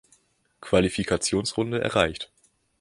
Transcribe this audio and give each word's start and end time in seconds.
Qualifikationsrunde 0.61 1.79
erreicht. 1.79 2.31